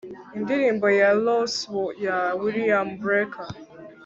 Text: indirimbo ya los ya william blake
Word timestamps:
indirimbo 0.37 0.87
ya 0.99 1.09
los 1.23 1.53
ya 2.05 2.17
william 2.41 2.87
blake 3.01 3.39